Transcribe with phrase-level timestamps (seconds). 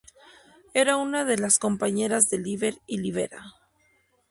[0.73, 3.45] Era una de las compañeras de Liber y Libera.